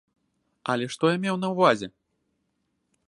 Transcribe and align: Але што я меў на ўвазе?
Але 0.73 0.87
што 0.95 1.11
я 1.11 1.17
меў 1.25 1.35
на 1.43 1.47
ўвазе? 1.53 1.87